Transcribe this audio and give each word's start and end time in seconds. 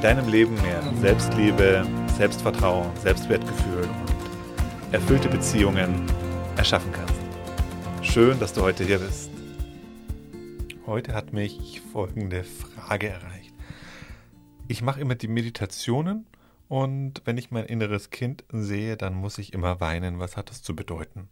deinem 0.00 0.28
Leben 0.28 0.54
mehr 0.62 0.80
Selbstliebe, 1.00 1.84
Selbstvertrauen, 2.16 2.96
Selbstwertgefühl 2.98 3.82
und 3.82 4.94
erfüllte 4.94 5.28
Beziehungen 5.28 6.06
erschaffen 6.56 6.92
kannst. 6.92 7.14
Schön, 8.02 8.38
dass 8.38 8.52
du 8.52 8.62
heute 8.62 8.84
hier 8.84 9.00
bist. 9.00 9.30
Heute 10.86 11.14
hat 11.14 11.32
mich 11.32 11.82
folgende 11.92 12.44
Frage 12.44 13.08
erreicht. 13.08 13.52
Ich 14.68 14.82
mache 14.82 15.00
immer 15.00 15.16
die 15.16 15.26
Meditationen 15.26 16.26
und 16.68 17.22
wenn 17.24 17.36
ich 17.36 17.50
mein 17.50 17.64
inneres 17.64 18.10
Kind 18.10 18.44
sehe, 18.52 18.96
dann 18.96 19.14
muss 19.14 19.38
ich 19.38 19.52
immer 19.52 19.80
weinen. 19.80 20.20
Was 20.20 20.36
hat 20.36 20.50
das 20.50 20.62
zu 20.62 20.76
bedeuten? 20.76 21.28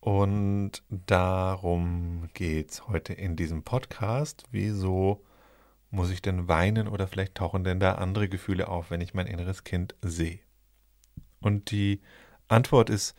Und 0.00 0.82
darum 0.90 2.28
geht 2.34 2.70
es 2.70 2.86
heute 2.86 3.14
in 3.14 3.34
diesem 3.36 3.62
Podcast. 3.62 4.44
Wieso 4.50 5.22
muss 5.90 6.10
ich 6.10 6.22
denn 6.22 6.48
weinen 6.48 6.88
oder 6.88 7.06
vielleicht 7.06 7.34
tauchen 7.34 7.64
denn 7.64 7.80
da 7.80 7.94
andere 7.94 8.28
Gefühle 8.28 8.68
auf, 8.68 8.90
wenn 8.90 9.00
ich 9.00 9.14
mein 9.14 9.26
inneres 9.26 9.64
Kind 9.64 9.94
sehe? 10.02 10.40
Und 11.40 11.70
die 11.70 12.00
Antwort 12.48 12.90
ist 12.90 13.14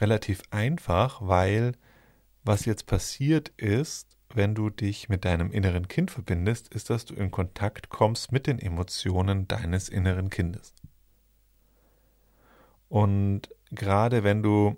relativ 0.00 0.42
einfach, 0.50 1.20
weil 1.22 1.72
was 2.42 2.64
jetzt 2.64 2.86
passiert 2.86 3.50
ist, 3.56 4.16
wenn 4.32 4.54
du 4.54 4.70
dich 4.70 5.08
mit 5.08 5.24
deinem 5.24 5.50
inneren 5.50 5.88
Kind 5.88 6.10
verbindest, 6.10 6.72
ist, 6.72 6.90
dass 6.90 7.04
du 7.04 7.14
in 7.14 7.30
Kontakt 7.30 7.88
kommst 7.88 8.32
mit 8.32 8.46
den 8.46 8.58
Emotionen 8.58 9.48
deines 9.48 9.88
inneren 9.88 10.30
Kindes. 10.30 10.74
Und 12.88 13.48
gerade 13.70 14.24
wenn 14.24 14.42
du 14.42 14.76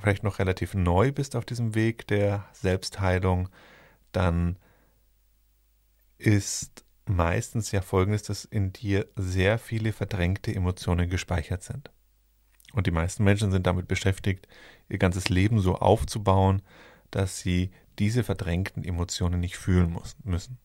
vielleicht 0.00 0.22
noch 0.22 0.38
relativ 0.38 0.74
neu 0.74 1.12
bist 1.12 1.36
auf 1.36 1.44
diesem 1.44 1.74
Weg 1.74 2.06
der 2.06 2.44
Selbstheilung, 2.52 3.48
dann 4.12 4.56
ist 6.18 6.84
meistens 7.06 7.72
ja 7.72 7.80
folgendes, 7.80 8.22
dass 8.22 8.44
in 8.44 8.72
dir 8.72 9.06
sehr 9.16 9.58
viele 9.58 9.92
verdrängte 9.92 10.54
Emotionen 10.54 11.08
gespeichert 11.10 11.62
sind. 11.62 11.90
Und 12.72 12.86
die 12.86 12.92
meisten 12.92 13.24
Menschen 13.24 13.52
sind 13.52 13.66
damit 13.66 13.88
beschäftigt, 13.88 14.48
ihr 14.88 14.98
ganzes 14.98 15.28
Leben 15.28 15.60
so 15.60 15.76
aufzubauen, 15.76 16.62
dass 17.10 17.38
sie 17.38 17.70
diese 17.98 18.24
verdrängten 18.24 18.84
Emotionen 18.84 19.40
nicht 19.40 19.56
fühlen 19.56 19.96
müssen. 20.24 20.58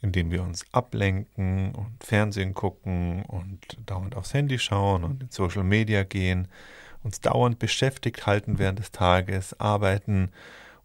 Indem 0.00 0.30
wir 0.30 0.42
uns 0.42 0.64
ablenken 0.72 1.74
und 1.74 2.02
Fernsehen 2.02 2.54
gucken 2.54 3.24
und 3.24 3.76
dauernd 3.84 4.14
aufs 4.16 4.32
Handy 4.32 4.58
schauen 4.58 5.04
und 5.04 5.22
in 5.22 5.30
Social 5.30 5.64
Media 5.64 6.04
gehen, 6.04 6.48
uns 7.02 7.20
dauernd 7.20 7.58
beschäftigt 7.58 8.26
halten 8.26 8.58
während 8.58 8.78
des 8.78 8.92
Tages, 8.92 9.58
arbeiten 9.58 10.30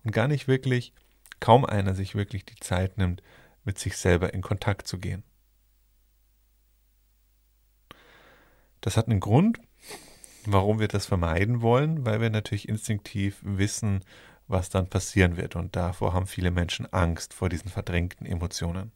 und 0.04 0.12
gar 0.12 0.28
nicht 0.28 0.48
wirklich, 0.48 0.94
kaum 1.40 1.66
einer 1.66 1.94
sich 1.94 2.16
wirklich 2.16 2.46
die 2.46 2.56
Zeit 2.56 2.98
nimmt, 2.98 3.22
mit 3.66 3.80
sich 3.80 3.98
selber 3.98 4.34
in 4.34 4.42
Kontakt 4.42 4.88
zu 4.88 5.00
gehen. 5.00 5.24
Das 8.82 8.98
hat 8.98 9.08
einen 9.08 9.20
Grund, 9.20 9.60
warum 10.46 10.80
wir 10.80 10.88
das 10.88 11.08
vermeiden 11.08 11.62
wollen, 11.62 12.06
weil 12.06 12.22
wir 12.22 12.30
natürlich 12.30 12.70
instinktiv 12.70 13.40
wissen, 13.42 14.04
was 14.48 14.70
dann 14.70 14.88
passieren 14.88 15.38
wird. 15.38 15.56
Und 15.56 15.76
davor 15.76 16.14
haben 16.14 16.28
viele 16.28 16.52
Menschen 16.52 16.92
Angst 16.94 17.34
vor 17.34 17.50
diesen 17.50 17.70
verdrängten 17.70 18.28
Emotionen. 18.28 18.92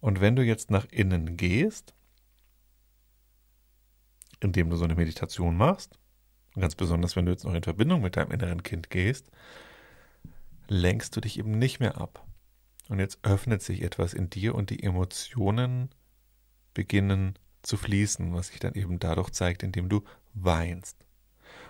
Und 0.00 0.20
wenn 0.20 0.36
du 0.36 0.42
jetzt 0.42 0.70
nach 0.70 0.84
innen 0.90 1.36
gehst, 1.36 1.94
indem 4.40 4.70
du 4.70 4.76
so 4.76 4.84
eine 4.84 4.94
Meditation 4.94 5.56
machst, 5.56 5.98
ganz 6.54 6.74
besonders 6.74 7.16
wenn 7.16 7.26
du 7.26 7.32
jetzt 7.32 7.44
noch 7.44 7.54
in 7.54 7.62
Verbindung 7.62 8.02
mit 8.02 8.16
deinem 8.16 8.32
inneren 8.32 8.62
Kind 8.62 8.90
gehst, 8.90 9.30
lenkst 10.68 11.16
du 11.16 11.20
dich 11.20 11.38
eben 11.38 11.58
nicht 11.58 11.80
mehr 11.80 11.98
ab. 11.98 12.24
Und 12.88 13.00
jetzt 13.00 13.18
öffnet 13.22 13.62
sich 13.62 13.82
etwas 13.82 14.14
in 14.14 14.30
dir 14.30 14.54
und 14.54 14.70
die 14.70 14.82
Emotionen 14.82 15.90
beginnen 16.72 17.38
zu 17.62 17.76
fließen, 17.76 18.32
was 18.32 18.48
sich 18.48 18.60
dann 18.60 18.74
eben 18.74 18.98
dadurch 18.98 19.30
zeigt, 19.30 19.62
indem 19.62 19.88
du 19.88 20.04
weinst. 20.32 20.96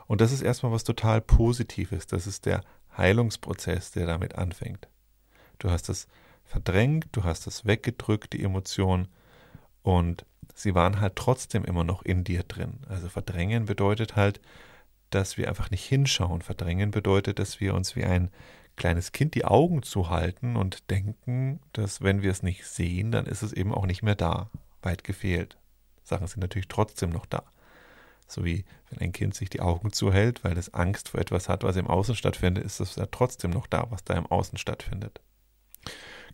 Und 0.06 0.20
das 0.20 0.32
ist 0.32 0.42
erstmal 0.42 0.72
was 0.72 0.84
total 0.84 1.20
Positives. 1.20 2.06
Das 2.06 2.26
ist 2.26 2.46
der 2.46 2.62
Heilungsprozess, 2.96 3.90
der 3.90 4.06
damit 4.06 4.36
anfängt. 4.36 4.88
Du 5.58 5.70
hast 5.70 5.88
es 5.88 6.06
verdrängt, 6.44 7.08
du 7.12 7.24
hast 7.24 7.46
es 7.46 7.64
weggedrückt, 7.66 8.32
die 8.32 8.42
Emotion, 8.42 9.08
und 9.82 10.26
sie 10.54 10.74
waren 10.74 11.00
halt 11.00 11.16
trotzdem 11.16 11.64
immer 11.64 11.84
noch 11.84 12.02
in 12.02 12.24
dir 12.24 12.42
drin. 12.42 12.80
Also 12.88 13.08
verdrängen 13.08 13.64
bedeutet 13.64 14.16
halt, 14.16 14.40
dass 15.10 15.38
wir 15.38 15.48
einfach 15.48 15.70
nicht 15.70 15.84
hinschauen. 15.84 16.42
Verdrängen 16.42 16.90
bedeutet, 16.90 17.38
dass 17.38 17.60
wir 17.60 17.74
uns 17.74 17.96
wie 17.96 18.04
ein 18.04 18.30
kleines 18.78 19.12
Kind 19.12 19.34
die 19.34 19.44
Augen 19.44 19.82
zu 19.82 20.08
halten 20.08 20.56
und 20.56 20.90
denken, 20.90 21.60
dass 21.72 22.02
wenn 22.02 22.22
wir 22.22 22.30
es 22.30 22.42
nicht 22.42 22.64
sehen, 22.64 23.12
dann 23.12 23.26
ist 23.26 23.42
es 23.42 23.52
eben 23.52 23.74
auch 23.74 23.86
nicht 23.86 24.02
mehr 24.02 24.14
da. 24.14 24.50
Weit 24.82 25.04
gefehlt. 25.04 25.58
Sachen 26.02 26.26
sind 26.26 26.40
natürlich 26.40 26.68
trotzdem 26.68 27.10
noch 27.10 27.26
da. 27.26 27.42
So 28.26 28.44
wie 28.44 28.64
wenn 28.88 29.00
ein 29.00 29.12
Kind 29.12 29.34
sich 29.34 29.50
die 29.50 29.60
Augen 29.60 29.92
zuhält, 29.92 30.44
weil 30.44 30.56
es 30.56 30.72
Angst 30.72 31.10
vor 31.10 31.20
etwas 31.20 31.48
hat, 31.48 31.62
was 31.62 31.76
im 31.76 31.86
Außen 31.86 32.14
stattfindet, 32.14 32.64
ist 32.64 32.80
es 32.80 32.96
ja 32.96 33.06
trotzdem 33.06 33.50
noch 33.50 33.66
da, 33.66 33.86
was 33.90 34.04
da 34.04 34.14
im 34.14 34.26
Außen 34.26 34.58
stattfindet. 34.58 35.20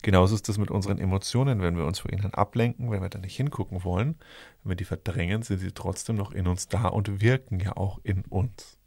Genauso 0.01 0.35
ist 0.35 0.47
es 0.49 0.57
mit 0.57 0.71
unseren 0.71 0.99
Emotionen, 0.99 1.61
wenn 1.61 1.77
wir 1.77 1.85
uns 1.85 1.99
vor 1.99 2.11
ihnen 2.11 2.33
ablenken, 2.33 2.91
wenn 2.91 3.01
wir 3.01 3.09
da 3.09 3.17
nicht 3.17 3.35
hingucken 3.35 3.83
wollen, 3.83 4.19
wenn 4.61 4.71
wir 4.71 4.75
die 4.75 4.85
verdrängen, 4.85 5.41
sind 5.41 5.59
sie 5.59 5.71
trotzdem 5.71 6.15
noch 6.15 6.31
in 6.31 6.47
uns 6.47 6.67
da 6.67 6.87
und 6.87 7.21
wirken 7.21 7.59
ja 7.59 7.75
auch 7.75 7.99
in 8.03 8.21
uns. 8.25 8.77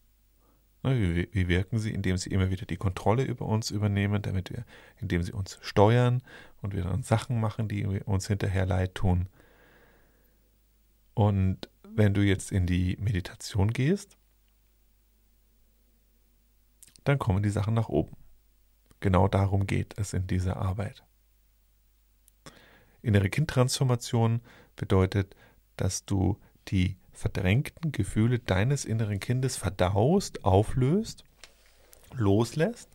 Ne, 0.82 0.98
wie, 1.00 1.28
wie 1.32 1.48
wirken 1.48 1.78
sie? 1.78 1.92
Indem 1.92 2.16
sie 2.16 2.30
immer 2.30 2.50
wieder 2.50 2.66
die 2.66 2.76
Kontrolle 2.76 3.24
über 3.24 3.46
uns 3.46 3.70
übernehmen, 3.70 4.22
damit 4.22 4.50
wir, 4.50 4.64
indem 5.00 5.22
sie 5.22 5.32
uns 5.32 5.58
steuern 5.60 6.22
und 6.62 6.74
wir 6.74 6.84
dann 6.84 7.02
Sachen 7.02 7.40
machen, 7.40 7.68
die 7.68 7.84
uns 7.84 8.28
hinterher 8.28 8.66
leid 8.66 8.94
tun. 8.94 9.28
Und 11.14 11.68
wenn 11.82 12.14
du 12.14 12.22
jetzt 12.22 12.52
in 12.52 12.66
die 12.66 12.96
Meditation 13.00 13.72
gehst, 13.72 14.16
dann 17.02 17.18
kommen 17.18 17.42
die 17.42 17.50
Sachen 17.50 17.74
nach 17.74 17.88
oben. 17.88 18.16
Genau 19.00 19.28
darum 19.28 19.66
geht 19.66 19.98
es 19.98 20.12
in 20.12 20.26
dieser 20.26 20.58
Arbeit. 20.58 21.04
Innere 23.02 23.30
Kindtransformation 23.30 24.40
bedeutet, 24.76 25.34
dass 25.76 26.04
du 26.04 26.38
die 26.68 26.96
verdrängten 27.18 27.92
Gefühle 27.92 28.38
deines 28.38 28.84
inneren 28.84 29.18
Kindes 29.20 29.56
verdaust, 29.56 30.44
auflöst, 30.44 31.24
loslässt 32.14 32.88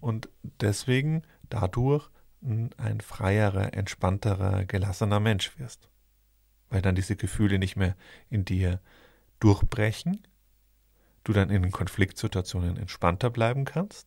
und 0.00 0.28
deswegen 0.60 1.22
dadurch 1.48 2.08
ein 2.42 3.00
freierer, 3.00 3.74
entspannterer, 3.74 4.64
gelassener 4.64 5.18
Mensch 5.18 5.58
wirst. 5.58 5.88
Weil 6.70 6.80
dann 6.80 6.94
diese 6.94 7.16
Gefühle 7.16 7.58
nicht 7.58 7.76
mehr 7.76 7.96
in 8.30 8.44
dir 8.44 8.80
durchbrechen, 9.40 10.26
du 11.24 11.32
dann 11.32 11.50
in 11.50 11.70
Konfliktsituationen 11.72 12.76
entspannter 12.76 13.30
bleiben 13.30 13.64
kannst 13.64 14.06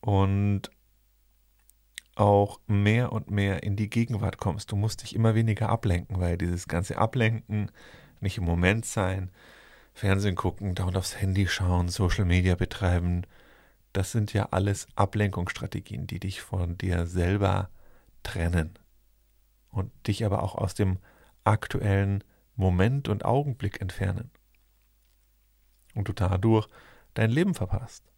und 0.00 0.70
auch 2.16 2.60
mehr 2.66 3.12
und 3.12 3.30
mehr 3.30 3.62
in 3.62 3.76
die 3.76 3.88
Gegenwart 3.88 4.38
kommst. 4.38 4.72
Du 4.72 4.76
musst 4.76 5.02
dich 5.02 5.14
immer 5.14 5.34
weniger 5.34 5.68
ablenken, 5.68 6.20
weil 6.20 6.36
dieses 6.36 6.68
ganze 6.68 6.98
Ablenken, 6.98 7.70
nicht 8.20 8.38
im 8.38 8.44
Moment 8.44 8.84
sein, 8.84 9.30
Fernsehen 9.94 10.36
gucken, 10.36 10.74
dauernd 10.74 10.96
aufs 10.96 11.20
Handy 11.20 11.46
schauen, 11.46 11.88
Social 11.88 12.24
Media 12.24 12.54
betreiben, 12.54 13.22
das 13.92 14.12
sind 14.12 14.32
ja 14.32 14.48
alles 14.50 14.86
Ablenkungsstrategien, 14.94 16.06
die 16.06 16.20
dich 16.20 16.42
von 16.42 16.78
dir 16.78 17.06
selber 17.06 17.70
trennen 18.22 18.78
und 19.70 19.90
dich 20.06 20.24
aber 20.24 20.42
auch 20.42 20.54
aus 20.54 20.74
dem 20.74 20.98
aktuellen 21.44 22.22
Moment 22.54 23.08
und 23.08 23.24
Augenblick 23.24 23.80
entfernen. 23.80 24.30
Und 25.94 26.08
du 26.08 26.12
dadurch 26.12 26.68
dein 27.14 27.30
Leben 27.30 27.54
verpasst. 27.54 28.09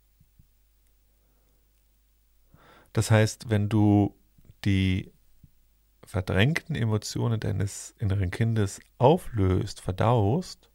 Das 2.93 3.11
heißt, 3.11 3.51
wenn 3.51 3.69
du 3.69 4.15
die 4.65 5.13
verdrängten 6.05 6.77
Emotionen 6.77 7.41
deines 7.41 7.95
inneren 7.99 8.31
Kindes 8.31 8.81
auflöst, 8.99 9.81
verdaust, 9.81 10.71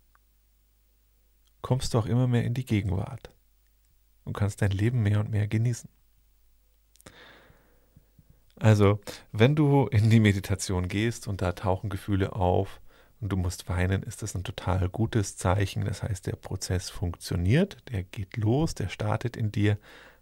kommst 1.61 1.93
du 1.93 1.99
auch 1.99 2.05
immer 2.05 2.27
mehr 2.27 2.43
in 2.43 2.53
die 2.53 2.65
Gegenwart 2.65 3.29
und 4.23 4.33
kannst 4.33 4.61
dein 4.61 4.71
Leben 4.71 5.03
mehr 5.03 5.19
und 5.19 5.29
mehr 5.29 5.47
genießen. 5.47 5.89
Also, 8.59 8.99
wenn 9.31 9.55
du 9.55 9.85
in 9.87 10.09
die 10.09 10.19
Meditation 10.19 10.87
gehst 10.87 11.27
und 11.27 11.41
da 11.41 11.51
tauchen 11.51 11.89
Gefühle 11.89 12.33
auf 12.33 12.81
und 13.19 13.31
du 13.31 13.37
musst 13.37 13.69
weinen, 13.69 14.01
ist 14.01 14.23
das 14.23 14.33
ein 14.33 14.43
total 14.43 14.89
gutes 14.89 15.37
Zeichen. 15.37 15.85
Das 15.85 16.01
heißt, 16.01 16.25
der 16.25 16.35
Prozess 16.35 16.89
funktioniert, 16.89 17.77
der 17.91 18.03
geht 18.03 18.35
los, 18.37 18.73
der 18.73 18.89
startet 18.89 19.37
in 19.37 19.51
dir. 19.51 19.77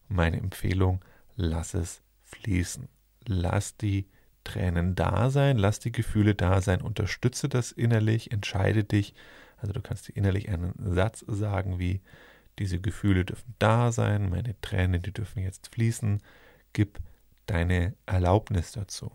Meine 0.08 0.38
Empfehlung, 0.38 1.00
lass 1.36 1.74
es 1.74 2.02
fließen. 2.24 2.88
Lass 3.28 3.78
die 3.78 4.08
Tränen 4.44 4.96
da 4.96 5.30
sein, 5.30 5.58
lass 5.58 5.80
die 5.80 5.92
Gefühle 5.92 6.36
da 6.36 6.62
sein, 6.62 6.82
unterstütze 6.82 7.50
das 7.50 7.72
innerlich, 7.72 8.32
entscheide 8.32 8.84
dich. 8.84 9.16
Also 9.58 9.74
du 9.74 9.82
kannst 9.82 10.08
dir 10.08 10.16
innerlich 10.16 10.50
einen 10.50 10.74
Satz 10.78 11.26
sagen 11.28 11.80
wie, 11.80 12.02
diese 12.60 12.80
Gefühle 12.80 13.26
dürfen 13.26 13.56
da 13.60 13.92
sein, 13.92 14.30
meine 14.30 14.60
Tränen, 14.62 15.02
die 15.02 15.12
dürfen 15.12 15.42
jetzt 15.42 15.74
fließen. 15.74 16.22
Gib 16.74 17.00
deine 17.48 17.96
Erlaubnis 18.06 18.72
dazu. 18.72 19.12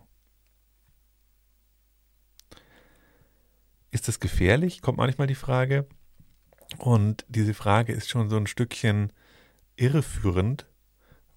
Ist 3.91 4.09
das 4.09 4.21
gefährlich? 4.21 4.83
Kommt 4.83 4.99
manchmal 4.99 5.27
die 5.27 5.35
Frage. 5.35 5.87
Und 6.79 7.25
diese 7.29 7.55
Frage 7.55 7.93
ist 7.93 8.09
schon 8.09 8.29
so 8.29 8.37
ein 8.37 8.47
Stückchen 8.47 9.13
irreführend, 9.77 10.67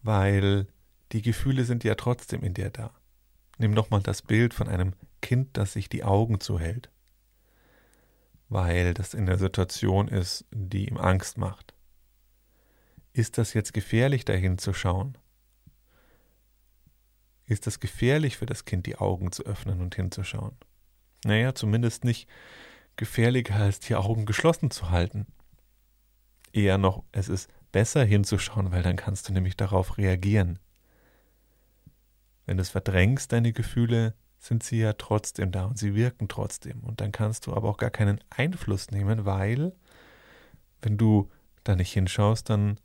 weil 0.04 0.68
die 1.12 1.22
Gefühle 1.22 1.66
sind 1.66 1.84
ja 1.84 1.96
trotzdem 1.96 2.44
in 2.44 2.54
dir 2.54 2.70
da. 2.70 2.92
Nimm 3.58 3.72
nochmal 3.72 4.02
das 4.02 4.22
Bild 4.22 4.54
von 4.54 4.68
einem 4.68 4.94
Kind, 5.22 5.58
das 5.58 5.74
sich 5.74 5.90
die 5.90 6.04
Augen 6.04 6.40
zuhält, 6.40 6.90
weil 8.50 8.94
das 8.94 9.14
in 9.14 9.26
der 9.26 9.38
Situation 9.38 10.08
ist, 10.08 10.46
die 10.52 10.90
ihm 10.90 10.98
Angst 10.98 11.38
macht. 11.38 11.74
Ist 13.14 13.38
das 13.38 13.54
jetzt 13.54 13.74
gefährlich, 13.74 14.26
dahin 14.26 14.58
zu 14.58 14.74
schauen? 14.74 15.18
Ist 17.46 17.68
das 17.68 17.80
gefährlich 17.80 18.38
für 18.38 18.46
das 18.46 18.66
Kind, 18.66 18.86
die 18.86 18.98
Augen 18.98 19.32
zu 19.32 19.44
öffnen 19.44 19.82
und 19.82 19.96
hinzuschauen? 19.96 20.56
Naja, 21.24 21.54
zumindest 21.54 22.04
nicht 22.04 22.28
gefährlicher 22.96 23.56
als 23.56 23.80
die 23.80 23.96
Augen 23.96 24.26
geschlossen 24.26 24.72
zu 24.72 24.90
halten. 24.90 25.28
Eher 26.52 26.78
noch, 26.78 27.04
es 27.12 27.30
ist 27.30 27.50
besser 27.74 28.06
hinzuschauen, 28.06 28.72
weil 28.72 28.84
dann 28.84 28.96
kannst 28.96 29.28
du 29.28 29.34
nämlich 29.34 29.58
darauf 29.58 29.98
reagieren. 29.98 30.60
Wenn 32.46 32.56
du 32.56 32.62
es 32.62 32.70
verdrängst, 32.70 33.34
deine 33.34 33.52
Gefühle, 33.52 34.14
sind 34.38 34.64
sie 34.64 34.80
ja 34.80 34.94
trotzdem 34.94 35.52
da 35.52 35.66
und 35.66 35.78
sie 35.78 35.96
wirken 35.96 36.28
trotzdem. 36.28 36.82
Und 36.84 37.02
dann 37.02 37.12
kannst 37.12 37.48
du 37.48 37.54
aber 37.54 37.70
auch 37.70 37.78
gar 37.78 37.90
keinen 37.90 38.20
Einfluss 38.30 38.92
nehmen, 38.92 39.26
weil, 39.26 39.74
wenn 40.82 40.98
du 40.98 41.30
da 41.64 41.76
nicht 41.76 41.92
hinschaust, 41.94 42.50
dann 42.50 42.80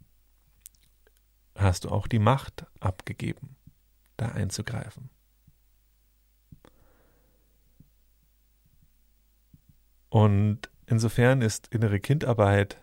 hast 1.56 1.84
du 1.84 1.90
auch 1.90 2.06
die 2.06 2.20
Macht 2.20 2.66
abgegeben 2.80 3.56
da 4.16 4.26
einzugreifen. 4.26 5.10
Und 10.08 10.70
insofern 10.86 11.42
ist 11.42 11.68
innere 11.68 12.00
Kindarbeit 12.00 12.78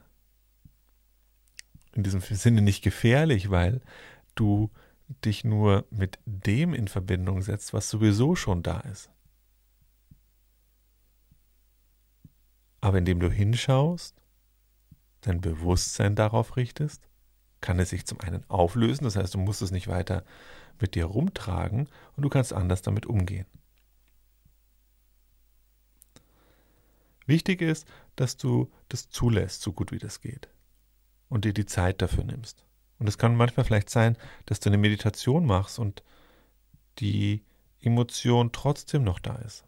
in 1.95 2.03
diesem 2.03 2.21
Sinne 2.21 2.61
nicht 2.61 2.83
gefährlich, 2.83 3.49
weil 3.49 3.81
du 4.35 4.69
dich 5.23 5.43
nur 5.43 5.85
mit 5.89 6.19
dem 6.25 6.73
in 6.73 6.87
Verbindung 6.87 7.41
setzt, 7.41 7.73
was 7.73 7.89
sowieso 7.89 8.35
schon 8.35 8.63
da 8.63 8.81
ist. 8.81 9.09
Aber 12.81 12.97
indem 12.97 13.19
du 13.19 13.31
hinschaust, 13.31 14.15
dein 15.21 15.41
Bewusstsein 15.41 16.15
darauf 16.15 16.57
richtest, 16.57 17.01
kann 17.61 17.79
es 17.79 17.89
sich 17.89 18.05
zum 18.05 18.19
einen 18.19 18.47
auflösen, 18.49 19.05
das 19.05 19.15
heißt, 19.15 19.33
du 19.33 19.39
musst 19.39 19.61
es 19.61 19.71
nicht 19.71 19.87
weiter 19.87 20.23
mit 20.79 20.93
dir 20.93 21.05
rumtragen 21.05 21.87
und 22.15 22.23
du 22.23 22.29
kannst 22.29 22.53
anders 22.53 22.81
damit 22.81 23.05
umgehen. 23.05 23.47
Wichtig 27.25 27.61
ist, 27.61 27.87
dass 28.15 28.37
du 28.37 28.71
das 28.89 29.09
zulässt, 29.09 29.61
so 29.61 29.71
gut 29.71 29.91
wie 29.91 29.97
das 29.97 30.21
geht. 30.21 30.49
Und 31.29 31.45
dir 31.45 31.53
die 31.53 31.65
Zeit 31.65 32.01
dafür 32.01 32.23
nimmst. 32.23 32.65
Und 32.99 33.07
es 33.07 33.17
kann 33.17 33.35
manchmal 33.35 33.65
vielleicht 33.65 33.89
sein, 33.89 34.17
dass 34.45 34.59
du 34.59 34.69
eine 34.69 34.77
Meditation 34.77 35.45
machst 35.45 35.79
und 35.79 36.03
die 36.99 37.43
Emotion 37.81 38.51
trotzdem 38.51 39.03
noch 39.03 39.19
da 39.19 39.35
ist. 39.35 39.65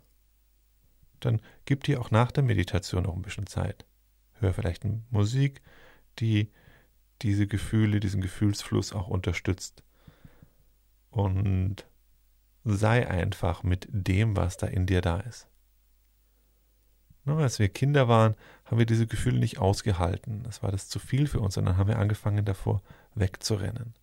Dann 1.20 1.42
gib 1.66 1.84
dir 1.84 2.00
auch 2.00 2.12
nach 2.12 2.32
der 2.32 2.44
Meditation 2.44 3.04
noch 3.04 3.16
ein 3.16 3.22
bisschen 3.22 3.48
Zeit. 3.48 3.86
Hör 4.40 4.54
vielleicht 4.54 4.86
Musik, 5.10 5.62
die 6.20 6.52
diese 7.22 7.48
Gefühle, 7.48 8.00
diesen 8.00 8.22
Gefühlsfluss 8.22 8.94
auch 8.94 9.08
unterstützt 9.08 9.84
und 11.10 11.88
sei 12.64 13.10
einfach 13.10 13.64
mit 13.64 13.88
dem, 13.90 14.36
was 14.36 14.58
da 14.58 14.68
in 14.68 14.86
dir 14.86 15.02
da 15.02 15.20
ist. 15.22 15.48
Nur 17.28 17.40
als 17.40 17.60
wir 17.60 17.68
Kinder 17.68 18.08
waren, 18.08 18.36
haben 18.64 18.78
wir 18.78 18.86
diese 18.86 19.06
Gefühle 19.06 19.38
nicht 19.38 19.60
ausgehalten. 19.60 20.44
Das 20.44 20.64
war 20.64 20.72
das 20.72 20.88
zu 20.88 20.98
viel 20.98 21.28
für 21.28 21.42
uns 21.42 21.58
und 21.58 21.66
dann 21.66 21.76
haben 21.76 21.90
wir 21.90 22.00
angefangen 22.00 22.46
davor 22.46 22.82
wegzurennen. 23.16 23.96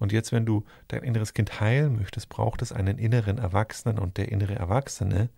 Und 0.00 0.10
jetzt, 0.10 0.32
wenn 0.32 0.44
du 0.44 0.64
dein 0.88 1.04
inneres 1.04 1.32
Kind 1.32 1.60
heilen 1.60 1.94
möchtest, 1.94 2.28
braucht 2.28 2.60
es 2.60 2.72
einen 2.72 2.98
inneren 2.98 3.38
Erwachsenen 3.38 4.00
und 4.00 4.16
der 4.16 4.32
innere 4.32 4.56
Erwachsene 4.56 5.30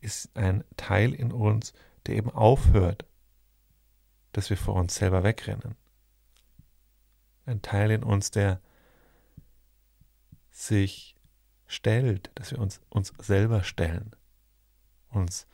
ist 0.00 0.30
ein 0.36 0.62
Teil 0.76 1.12
in 1.12 1.32
uns, 1.32 1.72
der 2.06 2.14
eben 2.14 2.30
aufhört, 2.30 3.04
dass 4.30 4.50
wir 4.50 4.56
vor 4.56 4.76
uns 4.76 4.94
selber 4.94 5.24
wegrennen. 5.24 5.74
Ein 7.44 7.60
Teil 7.60 7.90
in 7.90 8.04
uns, 8.04 8.30
der 8.30 8.60
sich 10.52 11.16
stellt, 11.66 12.30
dass 12.36 12.52
wir 12.52 12.60
uns 12.60 12.80
uns 12.88 13.12
selber 13.18 13.64
stellen, 13.64 14.14
uns 15.10 15.48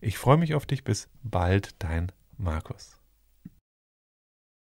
Ich 0.00 0.16
freue 0.16 0.38
mich 0.38 0.54
auf 0.54 0.64
dich. 0.64 0.84
Bis 0.84 1.10
bald, 1.22 1.74
dein 1.82 2.10
Markus. 2.38 2.97